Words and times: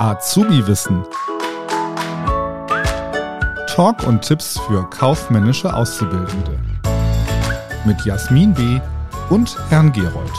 Azubi-Wissen. 0.00 1.04
Talk 3.66 4.06
und 4.06 4.22
Tipps 4.22 4.58
für 4.60 4.88
kaufmännische 4.88 5.74
Auszubildende. 5.74 6.58
Mit 7.84 8.02
Jasmin 8.06 8.54
B. 8.54 8.80
und 9.28 9.54
Herrn 9.68 9.92
Gerold. 9.92 10.32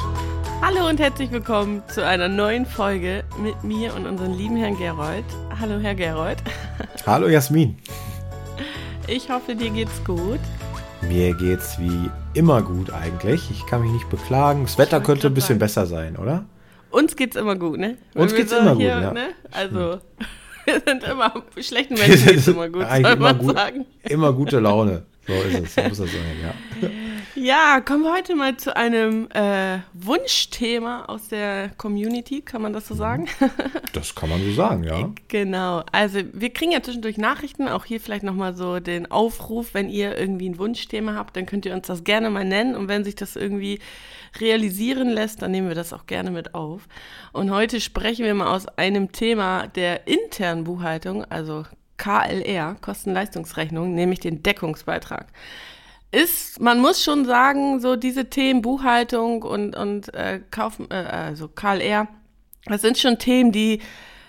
Hallo 0.64 0.90
und 0.90 1.00
herzlich 1.00 1.30
willkommen 1.30 1.84
zu 1.90 2.04
einer 2.04 2.28
neuen 2.28 2.66
Folge 2.66 3.24
mit 3.40 3.64
mir 3.64 3.94
und 3.94 4.08
unserem 4.08 4.34
lieben 4.34 4.56
Herrn 4.58 4.80
Gerold. 4.80 5.26
Hallo, 5.60 5.78
Herr 5.80 5.94
Gerold. 5.94 6.42
Hallo, 7.06 7.28
Jasmin. 7.28 7.78
Ich 9.06 9.30
hoffe, 9.30 9.54
dir 9.54 9.70
geht's 9.70 10.04
gut. 10.04 10.40
Mir 11.04 11.36
geht's 11.36 11.78
wie 11.78 12.10
immer 12.34 12.64
gut 12.64 12.92
eigentlich. 12.92 13.52
Ich 13.52 13.68
kann 13.68 13.84
mich 13.84 13.92
nicht 13.92 14.10
beklagen. 14.10 14.64
Das 14.64 14.80
Wetter 14.80 15.02
könnte 15.02 15.28
ein 15.28 15.36
bisschen 15.36 15.60
sagen. 15.60 15.60
besser 15.60 15.86
sein, 15.86 16.18
oder? 16.18 16.46
Uns 16.92 17.16
geht's 17.16 17.36
immer 17.36 17.56
gut, 17.56 17.80
ne? 17.80 17.98
Uns 18.14 18.36
geht's 18.36 18.52
so 18.52 18.58
immer 18.58 18.76
hier, 18.76 18.94
gut, 18.96 19.04
ja. 19.04 19.14
Ne? 19.14 19.30
Also, 19.52 20.00
wir 20.66 20.82
sind 20.86 21.04
immer, 21.04 21.44
schlechten 21.60 21.94
Menschen 21.98 22.28
geht's 22.28 22.48
immer 22.48 22.70
gut, 22.70 22.88
soll 22.88 23.00
immer 23.00 23.16
man 23.16 23.38
gut, 23.38 23.56
sagen. 23.56 23.86
Immer 24.04 24.34
gute 24.34 24.60
Laune. 24.60 25.04
So 25.28 25.34
ist 25.34 25.60
es, 25.64 25.76
so 25.76 25.82
muss 25.82 25.98
das 25.98 26.12
sein, 26.12 26.22
ja. 26.42 26.90
Ja, 27.42 27.82
kommen 27.82 28.04
wir 28.04 28.14
heute 28.14 28.36
mal 28.36 28.56
zu 28.56 28.76
einem 28.76 29.28
äh, 29.32 29.80
Wunschthema 29.94 31.06
aus 31.06 31.28
der 31.28 31.70
Community, 31.76 32.42
kann 32.44 32.62
man 32.62 32.72
das 32.72 32.88
so 32.88 32.94
sagen? 32.94 33.28
Das 33.94 34.16
kann 34.16 34.30
man 34.30 34.42
so 34.42 34.54
sagen, 34.54 34.84
ja. 34.84 35.10
Genau. 35.28 35.84
Also 35.92 36.20
wir 36.34 36.54
kriegen 36.54 36.72
ja 36.72 36.82
zwischendurch 36.82 37.18
Nachrichten, 37.18 37.68
auch 37.68 37.84
hier 37.84 38.00
vielleicht 38.00 38.24
nochmal 38.24 38.56
so 38.56 38.80
den 38.80 39.12
Aufruf, 39.12 39.74
wenn 39.74 39.90
ihr 39.90 40.18
irgendwie 40.18 40.48
ein 40.50 40.60
Wunschthema 40.60 41.16
habt, 41.16 41.36
dann 41.36 41.46
könnt 41.46 41.66
ihr 41.66 41.74
uns 41.74 41.88
das 41.88 42.04
gerne 42.06 42.30
mal 42.30 42.46
nennen 42.46 42.76
und 42.76 42.88
wenn 42.88 43.04
sich 43.04 43.16
das 43.16 43.36
irgendwie 43.36 43.80
realisieren 44.40 45.10
lässt, 45.10 45.42
dann 45.42 45.52
nehmen 45.52 45.68
wir 45.68 45.76
das 45.76 45.94
auch 45.94 46.06
gerne 46.06 46.32
mit 46.32 46.54
auf. 46.54 46.88
Und 47.34 47.52
heute 47.52 47.82
sprechen 47.82 48.24
wir 48.24 48.36
mal 48.36 48.56
aus 48.56 48.68
einem 48.78 49.12
Thema 49.12 49.68
der 49.68 50.08
internen 50.08 50.64
Buchhaltung, 50.64 51.26
also 51.26 51.66
KLR, 51.98 52.78
Kosten-Leistungsrechnung, 52.80 53.94
nämlich 53.94 54.20
den 54.20 54.42
Deckungsbeitrag. 54.44 55.28
Ist, 56.12 56.60
man 56.60 56.80
muss 56.80 57.04
schon 57.04 57.26
sagen, 57.26 57.80
so 57.80 57.96
diese 57.96 58.30
Themen 58.30 58.62
Buchhaltung 58.62 59.44
und, 59.44 59.76
und 59.76 60.14
äh, 60.14 60.42
Kauf, 60.52 60.80
äh, 60.90 60.94
also 60.94 61.48
KLR, 61.48 62.08
das 62.66 62.82
sind 62.82 62.98
schon 62.98 63.18
Themen, 63.18 63.52
die 63.52 63.80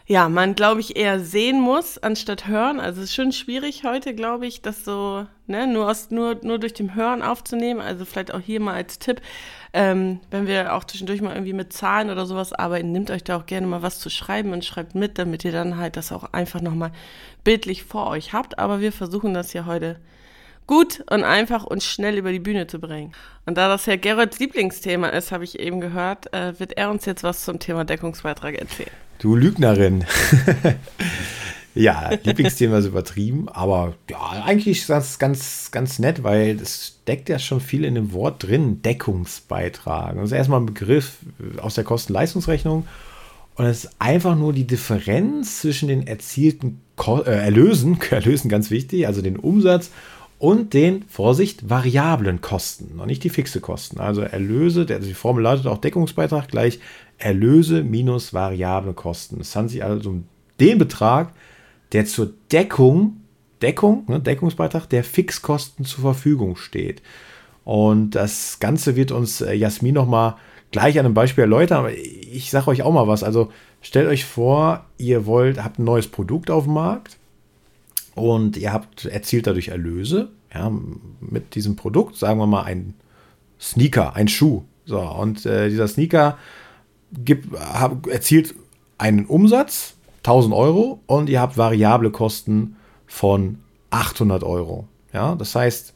ja, 0.06 0.28
man, 0.28 0.55
glaube 0.55 0.80
ich, 0.80 0.97
eher 0.97 1.20
sehen 1.20 1.60
muss, 1.60 1.97
anstatt 1.98 2.48
hören. 2.48 2.80
Also 2.80 3.00
es 3.00 3.08
ist 3.08 3.14
schon 3.14 3.33
schwierig 3.33 3.84
heute, 3.84 4.14
glaube 4.14 4.47
ich, 4.47 4.60
das 4.60 4.84
so 4.84 5.27
ne, 5.47 5.66
nur, 5.66 5.88
aus, 5.88 6.10
nur, 6.10 6.38
nur 6.42 6.58
durch 6.58 6.75
dem 6.75 6.94
Hören 6.94 7.22
aufzunehmen. 7.22 7.80
Also 7.80 8.05
vielleicht 8.05 8.34
auch 8.34 8.41
hier 8.41 8.60
mal 8.60 8.75
als 8.75 8.98
Tipp, 8.98 9.22
ähm, 9.72 10.20
wenn 10.30 10.47
wir 10.47 10.75
auch 10.75 10.84
zwischendurch 10.84 11.22
mal 11.22 11.34
irgendwie 11.34 11.53
mit 11.53 11.72
Zahlen 11.72 12.10
oder 12.10 12.27
sowas 12.27 12.53
arbeiten, 12.53 12.92
nehmt 12.92 13.10
euch 13.10 13.25
da 13.25 13.36
auch 13.36 13.47
gerne 13.47 13.66
mal 13.66 13.83
was 13.83 14.00
zu 14.00 14.10
schreiben 14.10 14.53
und 14.53 14.64
schreibt 14.64 14.94
mit, 14.94 15.19
damit 15.19 15.44
ihr 15.44 15.53
dann 15.53 15.77
halt 15.77 15.97
das 15.97 16.12
auch 16.12 16.25
einfach 16.33 16.60
nochmal 16.60 16.92
bildlich 17.44 17.84
vor 17.84 18.08
euch 18.08 18.33
habt. 18.33 18.58
Aber 18.58 18.80
wir 18.80 18.92
versuchen 18.92 19.34
das 19.34 19.53
ja 19.53 19.66
heute 19.66 19.98
gut 20.67 21.05
und 21.11 21.25
einfach 21.25 21.65
und 21.65 21.83
schnell 21.83 22.17
über 22.19 22.33
die 22.33 22.39
Bühne 22.39 22.67
zu 22.67 22.79
bringen. 22.79 23.13
Und 23.47 23.59
da 23.59 23.69
das 23.69 23.87
ja 23.87 23.97
Gerolds 23.97 24.39
Lieblingsthema 24.39 25.09
ist, 25.09 25.33
habe 25.33 25.45
ich 25.45 25.59
eben 25.59 25.81
gehört, 25.81 26.33
äh, 26.33 26.59
wird 26.59 26.77
er 26.77 26.91
uns 26.91 27.05
jetzt 27.05 27.23
was 27.25 27.45
zum 27.45 27.59
Thema 27.59 27.85
Deckungsbeitrag 27.85 28.55
erzählen. 28.55 28.91
Du 29.19 29.37
Lügnerin. 29.37 30.05
ja, 31.75 32.11
Lieblingsthema 32.23 32.79
ist 32.79 32.87
übertrieben, 32.87 33.49
aber 33.49 33.95
ja, 34.11 34.43
eigentlich 34.45 34.81
ist 34.81 34.91
das 34.91 35.19
ganz, 35.19 35.71
ganz 35.71 35.99
nett, 35.99 36.23
weil 36.23 36.61
es 36.61 36.99
steckt 37.03 37.29
ja 37.29 37.39
schon 37.39 37.61
viel 37.61 37.85
in 37.85 37.95
dem 37.95 38.13
Wort 38.13 38.43
drin, 38.43 38.83
Deckungsbeitrag. 38.83 40.17
Das 40.17 40.27
ist 40.27 40.33
erstmal 40.33 40.61
ein 40.61 40.67
Begriff 40.67 41.19
aus 41.61 41.75
der 41.75 41.85
Kosten-Leistungsrechnung 41.85 42.87
und 43.55 43.67
es 43.67 43.85
ist 43.85 43.91
einfach 43.99 44.37
nur 44.37 44.53
die 44.53 44.67
Differenz 44.67 45.61
zwischen 45.61 45.89
den 45.89 46.07
erzielten 46.07 46.81
Ko 46.97 47.21
äh, 47.23 47.31
Erlösen, 47.31 47.99
Erlösen 48.11 48.49
ganz 48.49 48.71
wichtig, 48.71 49.07
also 49.07 49.23
den 49.23 49.37
Umsatz 49.37 49.91
und 50.42 50.75
den, 50.75 51.04
Vorsicht, 51.04 51.70
variablen 51.70 52.41
Kosten, 52.41 52.97
noch 52.97 53.06
nicht 53.06 53.22
die 53.22 53.30
fixe 53.30 53.60
Kosten. 53.60 54.00
Also 54.00 54.22
Erlöse, 54.22 54.84
also 54.91 55.06
die 55.06 55.14
Formel 55.14 55.44
lautet 55.44 55.69
auch 55.69 55.78
Deckungsbeitrag 55.78 56.48
gleich 56.48 56.80
Erlöse 57.16 57.84
minus 57.84 58.34
variable 58.34 58.92
Kosten. 58.92 59.41
Es 59.41 59.54
handelt 59.54 59.70
sich 59.70 59.84
also 59.84 60.10
um 60.10 60.25
den 60.58 60.78
Betrag, 60.78 61.32
der 61.92 62.06
zur 62.06 62.32
Deckung, 62.50 63.19
Deckung, 63.62 64.04
ne, 64.08 64.19
Deckungsbeitrag 64.19 64.88
der 64.88 65.04
Fixkosten 65.04 65.84
zur 65.84 66.00
Verfügung 66.00 66.56
steht. 66.56 67.03
Und 67.62 68.16
das 68.16 68.59
Ganze 68.59 68.97
wird 68.97 69.12
uns 69.12 69.42
äh, 69.42 69.53
Jasmin 69.53 69.94
nochmal 69.94 70.34
gleich 70.72 70.98
an 70.98 71.04
einem 71.06 71.14
Beispiel 71.14 71.42
erläutern, 71.42 71.78
aber 71.78 71.92
ich 71.92 72.50
sage 72.50 72.66
euch 72.66 72.82
auch 72.82 72.92
mal 72.92 73.06
was. 73.06 73.22
Also 73.22 73.53
stellt 73.80 74.09
euch 74.09 74.24
vor, 74.24 74.86
ihr 74.98 75.24
wollt, 75.24 75.62
habt 75.62 75.78
ein 75.78 75.84
neues 75.84 76.09
Produkt 76.09 76.50
auf 76.50 76.64
dem 76.64 76.72
Markt 76.72 77.16
und 78.15 78.56
ihr 78.56 78.73
habt 78.73 79.05
erzielt 79.05 79.47
dadurch 79.47 79.69
Erlöse 79.69 80.31
ja, 80.55 80.71
mit 81.21 81.55
diesem 81.55 81.77
Produkt, 81.77 82.17
sagen 82.17 82.39
wir 82.39 82.47
mal 82.47 82.62
ein 82.62 82.95
Sneaker, 83.61 84.15
ein 84.15 84.28
Schuh. 84.28 84.62
So, 84.84 85.00
und 85.00 85.47
äh, 85.47 85.69
dieser 85.69 85.89
Sneaker 85.89 86.37
gibt, 87.12 87.56
hab, 87.59 88.06
erzielt 88.06 88.55
einen 88.99 89.27
Umsatz, 89.27 89.95
1000 90.19 90.55
Euro, 90.55 91.01
und 91.06 91.28
ihr 91.28 91.41
habt 91.41 91.56
variable 91.56 92.11
Kosten 92.11 92.77
von 93.06 93.59
800 93.91 94.43
Euro. 94.45 94.89
Ja, 95.12 95.34
das 95.34 95.55
heißt, 95.55 95.95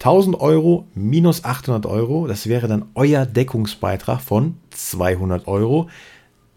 1000 0.00 0.40
Euro 0.40 0.86
minus 0.94 1.44
800 1.44 1.86
Euro, 1.86 2.26
das 2.26 2.48
wäre 2.48 2.68
dann 2.68 2.86
euer 2.94 3.24
Deckungsbeitrag 3.26 4.20
von 4.20 4.56
200 4.70 5.46
Euro, 5.46 5.88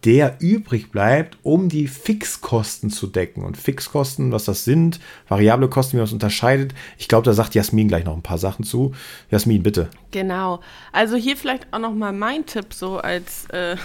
der 0.04 0.36
übrig 0.40 0.90
bleibt, 0.90 1.38
um 1.42 1.68
die 1.68 1.88
Fixkosten 1.88 2.90
zu 2.90 3.06
decken. 3.06 3.42
Und 3.42 3.56
Fixkosten, 3.56 4.30
was 4.30 4.44
das 4.44 4.64
sind, 4.64 5.00
variable 5.28 5.68
Kosten, 5.68 5.94
wie 5.94 5.96
man 5.96 6.04
das 6.04 6.12
unterscheidet, 6.12 6.74
ich 6.98 7.08
glaube, 7.08 7.24
da 7.24 7.32
sagt 7.32 7.54
Jasmin 7.54 7.88
gleich 7.88 8.04
noch 8.04 8.14
ein 8.14 8.22
paar 8.22 8.38
Sachen 8.38 8.64
zu. 8.64 8.94
Jasmin, 9.30 9.62
bitte. 9.62 9.90
Genau. 10.12 10.60
Also 10.92 11.16
hier 11.16 11.36
vielleicht 11.36 11.72
auch 11.72 11.78
noch 11.78 11.94
mal 11.94 12.12
mein 12.12 12.46
Tipp 12.46 12.72
so 12.72 12.98
als 12.98 13.46
äh, 13.50 13.76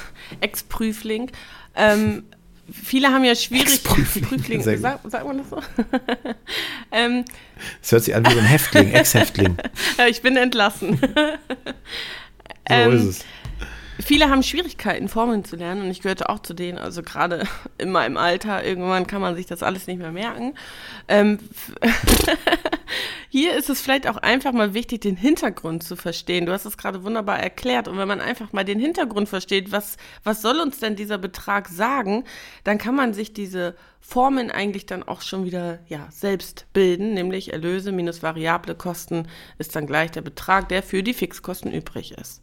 Ex-Prüfling. 0.42 1.32
Ähm, 1.76 2.24
viele 2.72 3.08
haben 3.08 3.24
ja 3.24 3.34
Schwierigkeiten. 3.34 4.22
Prüfling, 4.22 4.62
sag, 4.62 5.00
sagt 5.04 5.26
man 5.26 5.40
das 5.40 5.50
so? 5.50 5.58
ähm, 6.92 7.26
das 7.82 7.92
hört 7.94 8.04
sich 8.04 8.14
an 8.14 8.26
wie 8.26 8.38
ein 8.38 8.46
Häftling, 8.46 8.92
Ex-Häftling. 8.92 9.58
ich 10.10 10.22
bin 10.22 10.38
entlassen. 10.38 11.00
so 11.00 11.08
ähm, 12.70 12.94
ist 12.94 13.04
es 13.04 13.26
viele 14.01 14.29
haben 14.29 14.44
Schwierigkeiten, 14.44 15.07
Formeln 15.07 15.44
zu 15.44 15.56
lernen 15.56 15.84
und 15.84 15.91
ich 15.91 16.01
gehörte 16.01 16.29
auch 16.29 16.39
zu 16.39 16.53
denen. 16.53 16.78
Also 16.78 17.03
gerade 17.03 17.47
in 17.78 17.91
meinem 17.91 18.17
Alter, 18.17 18.63
irgendwann 18.63 19.07
kann 19.07 19.22
man 19.22 19.35
sich 19.35 19.45
das 19.45 19.63
alles 19.63 19.88
nicht 19.88 20.00
mehr 20.00 20.12
merken. 20.12 20.53
Ähm, 21.07 21.39
hier 23.29 23.56
ist 23.56 23.69
es 23.69 23.81
vielleicht 23.81 24.07
auch 24.07 24.17
einfach 24.17 24.53
mal 24.53 24.73
wichtig, 24.73 25.01
den 25.01 25.16
Hintergrund 25.16 25.84
zu 25.84 25.95
verstehen. 25.95 26.45
Du 26.45 26.51
hast 26.51 26.66
es 26.66 26.78
gerade 26.78 27.03
wunderbar 27.03 27.39
erklärt. 27.39 27.88
Und 27.88 27.97
wenn 27.97 28.07
man 28.07 28.22
einfach 28.22 28.53
mal 28.53 28.66
den 28.66 28.79
Hintergrund 28.79 29.29
versteht, 29.29 29.72
was, 29.72 29.97
was 30.23 30.41
soll 30.41 30.59
uns 30.59 30.79
denn 30.79 30.95
dieser 30.95 31.18
Betrag 31.18 31.68
sagen, 31.68 32.23
dann 32.63 32.78
kann 32.78 32.95
man 32.95 33.13
sich 33.13 33.33
diese 33.33 33.75
Formeln 34.01 34.50
eigentlich 34.51 34.88
dann 34.88 35.03
auch 35.03 35.22
schon 35.22 35.45
wieder 35.45 35.79
ja, 35.88 36.07
selbst 36.12 36.66
bilden, 36.73 37.13
nämlich 37.13 37.53
Erlöse 37.53 37.91
minus 37.91 38.23
variable 38.23 38.75
Kosten 38.75 39.28
ist 39.59 39.75
dann 39.75 39.85
gleich 39.85 40.12
der 40.12 40.22
Betrag, 40.22 40.69
der 40.69 40.81
für 40.81 41.03
die 41.03 41.13
Fixkosten 41.13 41.72
übrig 41.72 42.12
ist. 42.13 42.41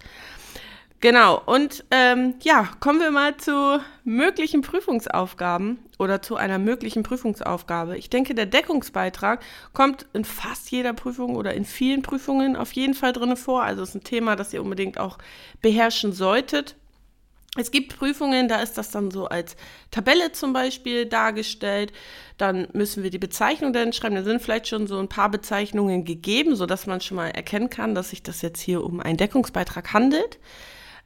Genau, 1.01 1.41
und 1.47 1.85
ähm, 1.93 2.35
ja, 2.43 2.71
kommen 2.81 2.99
wir 2.99 3.13
mal 3.13 3.37
zu 3.37 3.81
möglichen 4.03 4.63
Prüfungsaufgaben 4.63 5.79
oder 5.97 6.23
zu 6.23 6.35
einer 6.35 6.59
möglichen 6.59 7.05
Prüfungsaufgabe. 7.05 7.97
Ich 7.97 8.11
denke, 8.11 8.35
der 8.35 8.47
Deckungsbeitrag 8.47 9.41
kommt 9.73 10.07
in 10.13 10.25
fast 10.25 10.73
jeder 10.73 10.93
Prüfung 10.95 11.37
oder 11.37 11.55
in 11.55 11.65
vielen 11.65 12.03
Prüfungen 12.03 12.57
auf 12.57 12.73
jeden 12.73 12.95
Fall 12.95 13.13
drin 13.13 13.37
vor. 13.37 13.63
Also 13.63 13.85
ist 13.85 13.95
ein 13.95 14.03
Thema, 14.03 14.35
das 14.35 14.53
ihr 14.53 14.61
unbedingt 14.61 14.99
auch 14.99 15.19
beherrschen 15.63 16.13
solltet. 16.13 16.75
Es 17.57 17.71
gibt 17.71 17.97
Prüfungen, 17.97 18.49
da 18.49 18.61
ist 18.61 18.77
das 18.77 18.91
dann 18.91 19.13
so 19.13 19.27
als 19.27 19.57
Tabelle 19.93 20.33
zum 20.33 20.53
Beispiel 20.53 21.07
dargestellt. 21.07 21.93
Dann 22.39 22.67
müssen 22.73 23.05
wir 23.05 23.11
die 23.11 23.19
Bezeichnung 23.19 23.73
dann 23.73 23.93
schreiben. 23.93 24.17
Da 24.17 24.25
sind 24.25 24.43
vielleicht 24.43 24.67
schon 24.67 24.89
so 24.89 24.99
ein 24.99 25.09
paar 25.09 25.31
Bezeichnungen 25.31 26.05
gegeben, 26.05 26.57
sodass 26.57 26.87
man 26.87 27.01
schon 27.01 27.17
mal 27.17 27.29
erkennen 27.31 27.71
kann, 27.71 27.95
dass 27.95 28.11
sich 28.11 28.25
das 28.25 28.43
jetzt 28.43 28.61
hier 28.61 28.83
um 28.83 28.99
einen 28.99 29.17
Deckungsbeitrag 29.17 29.93
handelt. 29.93 30.39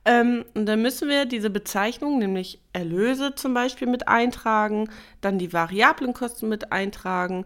Ähm, 0.04 0.44
und 0.54 0.66
dann 0.66 0.82
müssen 0.82 1.08
wir 1.08 1.26
diese 1.26 1.50
Bezeichnung, 1.50 2.18
nämlich 2.18 2.60
Erlöse 2.72 3.34
zum 3.34 3.54
Beispiel, 3.54 3.88
mit 3.88 4.08
eintragen, 4.08 4.88
dann 5.20 5.38
die 5.38 5.52
variablen 5.52 6.12
Kosten 6.12 6.48
mit 6.48 6.72
eintragen. 6.72 7.44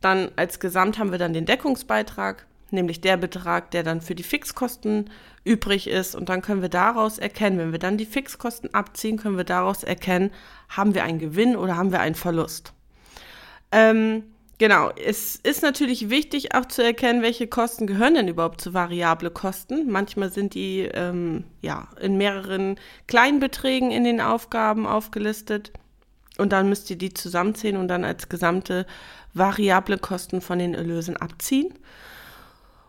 Dann 0.00 0.30
als 0.36 0.60
Gesamt 0.60 0.98
haben 0.98 1.12
wir 1.12 1.18
dann 1.18 1.32
den 1.32 1.46
Deckungsbeitrag, 1.46 2.46
nämlich 2.70 3.00
der 3.00 3.16
Betrag, 3.16 3.70
der 3.70 3.82
dann 3.82 4.02
für 4.02 4.14
die 4.14 4.22
Fixkosten 4.22 5.10
übrig 5.44 5.88
ist. 5.88 6.14
Und 6.14 6.28
dann 6.28 6.42
können 6.42 6.60
wir 6.60 6.68
daraus 6.68 7.18
erkennen, 7.18 7.58
wenn 7.58 7.72
wir 7.72 7.78
dann 7.78 7.96
die 7.96 8.06
Fixkosten 8.06 8.74
abziehen, 8.74 9.16
können 9.16 9.38
wir 9.38 9.44
daraus 9.44 9.82
erkennen, 9.82 10.30
haben 10.68 10.94
wir 10.94 11.04
einen 11.04 11.18
Gewinn 11.18 11.56
oder 11.56 11.76
haben 11.76 11.90
wir 11.90 12.00
einen 12.00 12.14
Verlust. 12.14 12.74
Ähm, 13.72 14.24
Genau, 14.58 14.90
es 14.90 15.36
ist 15.36 15.62
natürlich 15.62 16.10
wichtig 16.10 16.52
auch 16.56 16.66
zu 16.66 16.82
erkennen, 16.82 17.22
welche 17.22 17.46
Kosten 17.46 17.86
gehören 17.86 18.14
denn 18.14 18.26
überhaupt 18.26 18.60
zu 18.60 18.74
variable 18.74 19.30
Kosten. 19.30 19.88
Manchmal 19.88 20.30
sind 20.32 20.54
die 20.54 20.80
ähm, 20.80 21.44
ja 21.62 21.86
in 22.00 22.16
mehreren 22.16 22.74
kleinen 23.06 23.38
Beträgen 23.38 23.92
in 23.92 24.02
den 24.02 24.20
Aufgaben 24.20 24.84
aufgelistet. 24.86 25.72
und 26.38 26.52
dann 26.52 26.68
müsst 26.68 26.90
ihr 26.90 26.98
die 26.98 27.14
zusammenzählen 27.14 27.76
und 27.76 27.88
dann 27.88 28.04
als 28.04 28.28
gesamte 28.28 28.86
variable 29.32 29.98
Kosten 29.98 30.40
von 30.40 30.58
den 30.58 30.74
Erlösen 30.74 31.16
abziehen. 31.16 31.72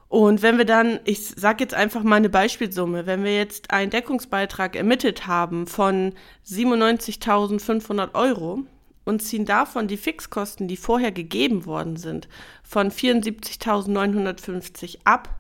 Und 0.08 0.42
wenn 0.42 0.58
wir 0.58 0.66
dann, 0.66 1.00
ich 1.06 1.28
sage 1.28 1.64
jetzt 1.64 1.76
einfach 1.76 2.02
mal 2.02 2.16
eine 2.16 2.30
Beispielsumme, 2.30 3.06
wenn 3.06 3.24
wir 3.24 3.36
jetzt 3.36 3.72
einen 3.72 3.92
Deckungsbeitrag 3.92 4.76
ermittelt 4.76 5.28
haben 5.28 5.68
von 5.68 6.14
97.500 6.48 8.16
Euro 8.16 8.66
und 9.10 9.22
ziehen 9.22 9.46
davon 9.46 9.88
die 9.88 9.98
Fixkosten, 9.98 10.68
die 10.68 10.78
vorher 10.78 11.12
gegeben 11.12 11.66
worden 11.66 11.98
sind, 11.98 12.30
von 12.64 12.92
74.950 12.92 15.00
ab, 15.04 15.36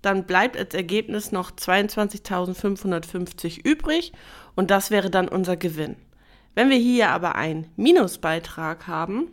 dann 0.00 0.24
bleibt 0.24 0.56
als 0.56 0.72
Ergebnis 0.74 1.30
noch 1.32 1.50
22.550 1.50 3.66
übrig 3.66 4.12
und 4.54 4.70
das 4.70 4.90
wäre 4.90 5.10
dann 5.10 5.28
unser 5.28 5.58
Gewinn. 5.58 5.96
Wenn 6.54 6.70
wir 6.70 6.78
hier 6.78 7.10
aber 7.10 7.34
einen 7.34 7.66
Minusbeitrag 7.76 8.86
haben, 8.86 9.26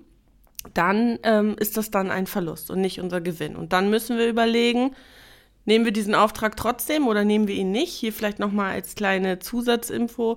dann 0.74 1.20
ähm, 1.24 1.56
ist 1.60 1.78
das 1.78 1.92
dann 1.92 2.12
ein 2.12 2.28
Verlust 2.28 2.70
und 2.70 2.82
nicht 2.82 3.00
unser 3.00 3.22
Gewinn. 3.22 3.56
Und 3.56 3.72
dann 3.74 3.90
müssen 3.90 4.18
wir 4.18 4.28
überlegen, 4.28 4.94
nehmen 5.66 5.86
wir 5.86 5.94
diesen 5.94 6.16
Auftrag 6.16 6.58
trotzdem 6.58 7.08
oder 7.08 7.24
nehmen 7.24 7.48
wir 7.48 7.56
ihn 7.56 7.72
nicht? 7.72 7.94
Hier 7.94 8.12
vielleicht 8.12 8.40
nochmal 8.40 8.74
als 8.74 8.96
kleine 8.96 9.40
Zusatzinfo. 9.40 10.36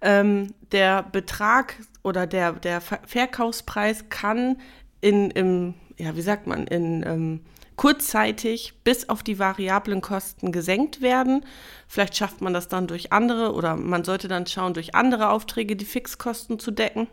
Ähm, 0.00 0.54
der 0.70 1.02
Betrag 1.02 1.74
oder 2.02 2.26
der, 2.26 2.52
der 2.52 2.80
Verkaufspreis 2.80 4.08
kann 4.08 4.56
in, 5.00 5.30
im, 5.30 5.74
ja, 5.98 6.16
wie 6.16 6.22
sagt 6.22 6.46
man, 6.46 6.66
in 6.66 7.04
ähm, 7.06 7.40
kurzzeitig 7.76 8.74
bis 8.84 9.08
auf 9.08 9.22
die 9.22 9.38
variablen 9.38 10.00
Kosten 10.00 10.52
gesenkt 10.52 11.00
werden. 11.00 11.44
Vielleicht 11.88 12.16
schafft 12.16 12.40
man 12.40 12.52
das 12.52 12.68
dann 12.68 12.86
durch 12.86 13.12
andere 13.12 13.52
oder 13.54 13.76
man 13.76 14.04
sollte 14.04 14.28
dann 14.28 14.46
schauen, 14.46 14.74
durch 14.74 14.94
andere 14.94 15.30
Aufträge 15.30 15.76
die 15.76 15.84
Fixkosten 15.84 16.58
zu 16.58 16.70
decken. 16.70 17.08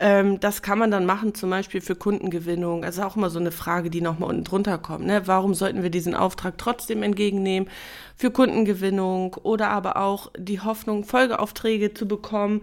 Ähm, 0.00 0.40
das 0.40 0.62
kann 0.62 0.78
man 0.78 0.90
dann 0.90 1.06
machen, 1.06 1.34
zum 1.34 1.50
Beispiel 1.50 1.80
für 1.80 1.94
Kundengewinnung. 1.94 2.82
Ist 2.82 2.98
auch 2.98 3.16
immer 3.16 3.30
so 3.30 3.38
eine 3.38 3.52
Frage, 3.52 3.90
die 3.90 4.00
nochmal 4.00 4.30
unten 4.30 4.44
drunter 4.44 4.78
kommt. 4.78 5.06
Ne? 5.06 5.26
Warum 5.26 5.54
sollten 5.54 5.82
wir 5.82 5.90
diesen 5.90 6.14
Auftrag 6.14 6.58
trotzdem 6.58 7.02
entgegennehmen? 7.02 7.68
Für 8.16 8.30
Kundengewinnung 8.30 9.34
oder 9.42 9.68
aber 9.68 9.96
auch 9.96 10.32
die 10.36 10.60
Hoffnung, 10.60 11.04
Folgeaufträge 11.04 11.94
zu 11.94 12.08
bekommen. 12.08 12.62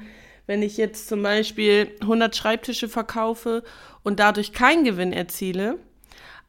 Wenn 0.52 0.64
ich 0.64 0.76
jetzt 0.76 1.08
zum 1.08 1.24
Beispiel 1.24 1.96
100 2.02 2.36
Schreibtische 2.36 2.90
verkaufe 2.90 3.64
und 4.04 4.20
dadurch 4.20 4.52
keinen 4.52 4.84
Gewinn 4.84 5.14
erziele, 5.14 5.78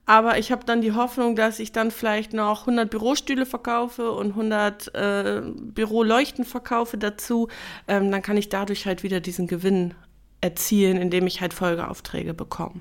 aber 0.06 0.38
ich 0.38 0.50
habe 0.50 0.64
dann 0.64 0.80
die 0.80 0.90
Hoffnung, 0.90 1.36
dass 1.36 1.60
ich 1.60 1.70
dann 1.70 1.92
vielleicht 1.92 2.32
noch 2.32 2.62
100 2.62 2.90
Bürostühle 2.90 3.46
verkaufe 3.46 4.10
und 4.10 4.30
100 4.30 4.92
äh, 4.96 5.42
Büroleuchten 5.54 6.44
verkaufe 6.44 6.98
dazu. 6.98 7.46
Ähm, 7.86 8.10
dann 8.10 8.22
kann 8.22 8.36
ich 8.36 8.48
dadurch 8.48 8.86
halt 8.86 9.04
wieder 9.04 9.20
diesen 9.20 9.46
Gewinn 9.46 9.94
erzielen, 10.40 10.96
indem 10.96 11.28
ich 11.28 11.40
halt 11.40 11.54
Folgeaufträge 11.54 12.34
bekomme. 12.34 12.80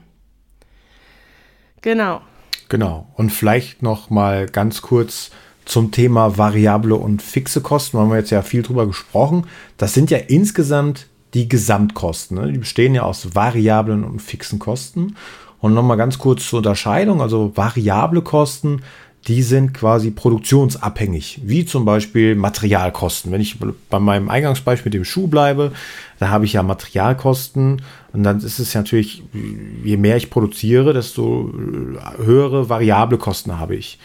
Genau. 1.82 2.22
Genau. 2.68 3.14
Und 3.14 3.30
vielleicht 3.30 3.84
noch 3.84 4.10
mal 4.10 4.48
ganz 4.48 4.82
kurz 4.82 5.30
zum 5.66 5.92
Thema 5.92 6.38
variable 6.38 6.96
und 6.96 7.22
fixe 7.22 7.62
Kosten. 7.62 7.98
Da 7.98 8.04
haben 8.04 8.10
wir 8.10 8.18
jetzt 8.18 8.32
ja 8.32 8.42
viel 8.42 8.62
drüber 8.62 8.88
gesprochen. 8.88 9.48
Das 9.78 9.94
sind 9.94 10.12
ja 10.12 10.18
insgesamt 10.18 11.08
die 11.34 11.48
Gesamtkosten. 11.48 12.38
Ne? 12.38 12.52
Die 12.52 12.60
bestehen 12.60 12.96
ja 12.96 13.04
aus 13.04 13.36
variablen 13.36 14.04
und 14.04 14.22
fixen 14.22 14.60
Kosten. 14.60 15.16
Und 15.60 15.74
nochmal 15.74 15.98
ganz 15.98 16.18
kurz 16.18 16.50
zur 16.50 16.58
Unterscheidung. 16.58 17.22
Also 17.22 17.52
variable 17.56 18.22
Kosten 18.22 18.82
die 19.28 19.44
sind 19.44 19.74
quasi 19.74 20.10
produktionsabhängig, 20.10 21.42
wie 21.44 21.66
zum 21.66 21.86
Beispiel 21.86 22.36
Materialkosten. 22.36 23.32
Wenn 23.32 23.42
ich 23.42 23.58
bei 23.90 24.00
meinem 24.00 24.30
Eingangsbeispiel 24.30 24.90
mit 24.90 24.96
dem 24.96 25.06
Schuh 25.06 25.28
bleibe, 25.28 25.74
da 26.20 26.30
habe 26.30 26.46
ich 26.46 26.54
ja 26.54 26.64
Materialkosten 26.64 27.84
und 28.14 28.24
dann 28.24 28.40
ist 28.40 28.58
es 28.58 28.74
natürlich, 28.74 29.24
je 29.84 29.98
mehr 29.98 30.18
ich 30.18 30.32
produziere, 30.32 30.94
desto 30.94 31.54
höhere 32.18 32.68
variable 32.70 33.20
Kosten 33.20 33.60
habe 33.60 33.76
ich. 33.76 34.00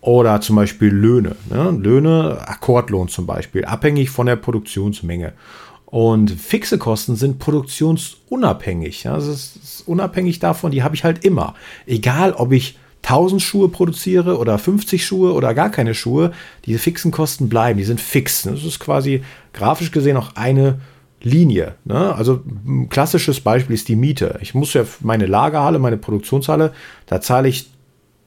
Oder 0.00 0.40
zum 0.40 0.56
Beispiel 0.56 0.88
Löhne. 0.88 1.36
Ne? 1.50 1.76
Löhne, 1.78 2.38
Akkordlohn 2.46 3.08
zum 3.08 3.26
Beispiel, 3.26 3.64
abhängig 3.64 4.10
von 4.10 4.26
der 4.26 4.36
Produktionsmenge. 4.36 5.32
Und 5.90 6.30
fixe 6.30 6.78
Kosten 6.78 7.16
sind 7.16 7.38
produktionsunabhängig. 7.38 9.04
Ja? 9.04 9.14
Das 9.14 9.26
ist 9.26 9.82
unabhängig 9.86 10.38
davon, 10.38 10.70
die 10.70 10.82
habe 10.82 10.94
ich 10.94 11.04
halt 11.04 11.24
immer. 11.24 11.54
Egal, 11.86 12.32
ob 12.32 12.52
ich 12.52 12.78
1000 13.02 13.40
Schuhe 13.40 13.68
produziere 13.68 14.38
oder 14.38 14.58
50 14.58 15.04
Schuhe 15.04 15.32
oder 15.32 15.54
gar 15.54 15.70
keine 15.70 15.94
Schuhe, 15.94 16.32
diese 16.66 16.78
fixen 16.78 17.10
Kosten 17.10 17.48
bleiben, 17.48 17.78
die 17.78 17.84
sind 17.84 18.00
fix. 18.00 18.42
Das 18.42 18.64
ist 18.64 18.78
quasi 18.78 19.22
grafisch 19.52 19.90
gesehen 19.90 20.16
auch 20.16 20.36
eine 20.36 20.80
Linie. 21.22 21.74
Ne? 21.84 22.14
Also 22.14 22.42
ein 22.66 22.88
klassisches 22.88 23.40
Beispiel 23.40 23.74
ist 23.74 23.88
die 23.88 23.96
Miete. 23.96 24.38
Ich 24.42 24.54
muss 24.54 24.74
ja 24.74 24.84
meine 25.00 25.26
Lagerhalle, 25.26 25.78
meine 25.78 25.96
Produktionshalle, 25.96 26.72
da 27.06 27.20
zahle 27.20 27.48
ich 27.48 27.70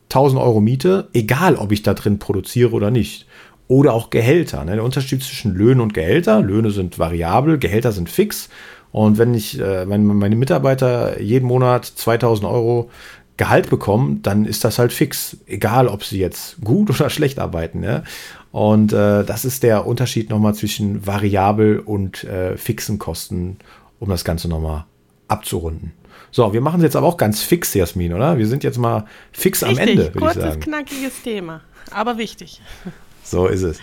1000 0.10 0.40
Euro 0.42 0.62
Miete, 0.62 1.08
egal 1.14 1.56
ob 1.56 1.72
ich 1.72 1.82
da 1.82 1.94
drin 1.94 2.20
produziere 2.20 2.72
oder 2.72 2.92
nicht. 2.92 3.26
Oder 3.68 3.94
auch 3.94 4.10
Gehälter. 4.10 4.64
Ne? 4.66 4.76
Der 4.76 4.84
Unterschied 4.84 5.24
zwischen 5.24 5.54
Löhnen 5.54 5.82
und 5.82 5.94
Gehälter. 5.94 6.42
Löhne 6.42 6.72
sind 6.72 7.00
variabel, 7.00 7.58
Gehälter 7.58 7.92
sind 7.92 8.10
fix. 8.10 8.50
Und 8.92 9.18
wenn 9.18 9.34
ich, 9.34 9.60
äh, 9.60 9.90
wenn 9.90 10.06
meine 10.06 10.36
Mitarbeiter 10.36 11.20
jeden 11.20 11.48
Monat 11.48 11.86
2000 11.86 12.48
Euro 12.48 12.90
Gehalt 13.38 13.70
bekommen, 13.70 14.22
dann 14.22 14.46
ist 14.46 14.64
das 14.64 14.78
halt 14.78 14.94
fix. 14.94 15.38
Egal, 15.48 15.88
ob 15.88 16.04
sie 16.04 16.20
jetzt 16.20 16.62
gut 16.64 16.90
oder 17.00 17.10
schlecht 17.10 17.40
arbeiten. 17.40 17.84
Ja? 17.84 18.04
Und 18.52 18.94
äh, 18.94 19.24
das 19.24 19.46
ist 19.46 19.64
der 19.64 19.88
Unterschied 19.88 20.30
nochmal 20.30 20.54
zwischen 20.54 21.08
variabel 21.08 21.80
und 21.80 22.24
äh, 22.24 22.56
fixen 22.58 23.00
Kosten, 23.00 23.58
um 24.00 24.10
das 24.10 24.24
Ganze 24.24 24.48
nochmal 24.48 24.86
abzurunden. 25.28 25.94
So, 26.30 26.54
wir 26.54 26.62
machen 26.62 26.78
es 26.78 26.84
jetzt 26.84 26.96
aber 26.96 27.08
auch 27.08 27.18
ganz 27.18 27.42
fix, 27.42 27.74
Jasmin, 27.74 28.14
oder? 28.14 28.38
Wir 28.38 28.48
sind 28.48 28.64
jetzt 28.64 28.78
mal 28.78 29.06
fix 29.32 29.64
Richtig, 29.64 29.80
am 29.80 29.88
Ende, 29.88 30.14
würde 30.14 30.28
ich 30.28 30.34
sagen. 30.34 30.42
Kurzes, 30.42 30.60
knackiges 30.64 31.22
Thema, 31.24 31.62
aber 31.92 32.18
wichtig. 32.18 32.62
So 33.24 33.48
ist 33.48 33.64
es. 33.64 33.78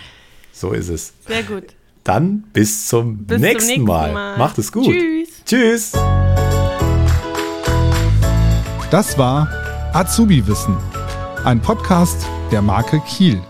So 0.52 0.72
ist 0.72 0.88
es. 0.88 1.12
Sehr 1.26 1.42
gut. 1.42 1.64
Dann 2.04 2.44
bis 2.52 2.88
zum, 2.88 3.24
bis 3.24 3.40
nächsten, 3.40 3.60
zum 3.60 3.66
nächsten 3.68 3.84
Mal. 3.84 4.12
Mal. 4.12 4.38
Macht 4.38 4.58
es 4.58 4.72
gut. 4.72 4.86
Tschüss. 4.86 5.28
Tschüss. 5.44 5.92
Das 8.90 9.16
war 9.16 9.48
Azubi 9.92 10.46
Wissen, 10.46 10.76
ein 11.44 11.60
Podcast 11.60 12.26
der 12.50 12.62
Marke 12.62 13.00
Kiel. 13.06 13.40